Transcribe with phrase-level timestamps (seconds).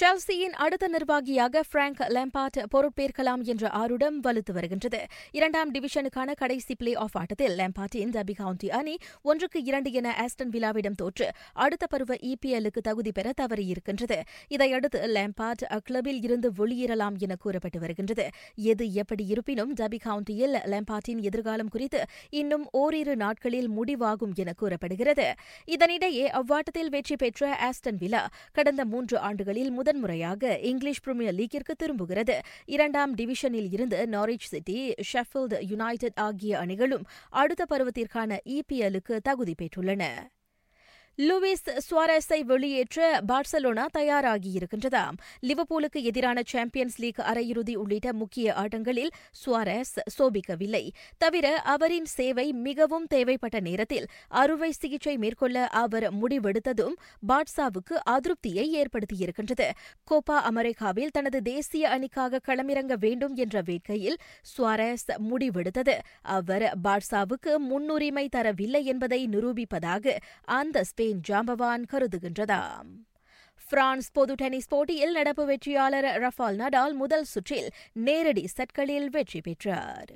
[0.00, 5.00] செல்சியின் அடுத்த நிர்வாகியாக பிராங்க் லெம்பாட் பொறுப்பேற்கலாம் என்ற ஆருடம் வலுத்து வருகின்றது.
[5.30, 10.96] இரண்டாம் டிவிஷனுக்கான கடைசி பிளே ஆஃப் ஆட்டத்தில் லெம்பாட்டின் டபி கவுண்டி அணி ஒன்றுக்கு இரண்டு என ஆஸ்டன் விழாவிடம்
[10.96, 14.18] தோற்று அடுத்த பருவ இபிஎல்லுக்கு தகுதி பெற தவறியிருக்கின்றது.
[14.48, 18.28] இதையடுத்து லேம்பார்ட் அக்கிளபில் இருந்து வெளியேறலாம் என கூறப்பட்டு வருகின்றது.
[18.56, 25.28] எது எப்படி இருப்பினும் டபி கவுண்டியில் லெம்பாட்டின் எதிர்காலம் குறித்து இன்னும் ஓரிரு நாட்களில் முடிவாகும் என கூறப்படுகிறது.
[25.66, 32.34] இதனிடையே அவ்வாட்டத்தில் வெற்றி பெற்ற ஆஸ்டன் விழா கடந்த மூன்று ஆண்டுகளில் முதன்முறையாக இங்கிலீஷ் பிரீமியர் லீக்கிற்கு திரும்புகிறது.
[32.66, 40.04] இரண்டாம் டிவிஷனில் இருந்து நாரிச் சிட்டி ஷெஃபில்டு யுனைடெட் ஆகிய அணிகளும் அடுத்த பருவத்திற்கான இபிஎல்லுக்கு தகுதி பெற்றுள்ளன.
[41.18, 45.16] லூயிஸ் சுவாரஸை வெளியேற்ற பார்சலோனா தயாராகியிருக்கின்றதாம்.
[45.42, 50.88] லிவபூலுக்கு எதிரான சாம்பியன்ஸ் லீக் அரையிறுதி உள்ளிட்ட முக்கிய ஆட்டங்களில் சுவாரஸ் சோபிக்கவில்லை.
[51.18, 56.96] தவிர அவரின் சேவை மிகவும் தேவைப்பட்ட நேரத்தில் அறுவை சிகிச்சை மேற்கொள்ள அவர் முடிவெடுத்ததும்
[57.28, 59.70] பாட்சாவுக்கு அதிருப்தியை ஏற்படுத்தியிருக்கின்றது.
[60.10, 64.18] கோப்பா அமெரிக்காவில் தனது தேசிய அணிக்காக களமிறங்க வேண்டும் என்ற வேட்கையில்
[64.56, 65.98] சுவாரஸ் முடிவெடுத்தது.
[66.22, 72.90] அவர் பார்சாவுக்கு முன்னுரிமை தரவில்லை என்பதை நிரூபிப்பதாக அந்த ஸ்பெயின் ஜாம்பவான் கருதுகின்றதாம்.
[73.68, 80.12] பிரான்ஸ் பொது டென்னிஸ் போட்டியில் நடப்பு வெற்றியாளர் ரஃபால் நடால் முதல் சுற்றில் நேரடி செட்களில் வெற்றி பெற்றார்.